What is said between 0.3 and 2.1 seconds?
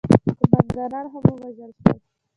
قوماندانان هم ووژل شول.